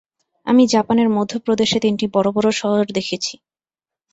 আমি 0.47 0.63
জাপানের 0.67 1.09
মধ্যপ্রদেশে 1.09 1.77
তিনটি 1.79 2.05
বড় 2.15 2.29
বড় 2.31 2.47
শহর 2.59 2.85
দেখেছি। 2.91 3.33